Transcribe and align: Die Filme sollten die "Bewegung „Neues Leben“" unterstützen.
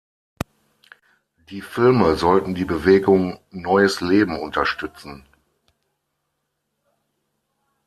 Die 1.51 1.61
Filme 1.61 2.15
sollten 2.15 2.55
die 2.55 2.65
"Bewegung 2.65 3.39
„Neues 3.51 4.01
Leben“" 4.01 4.39
unterstützen. 4.39 5.27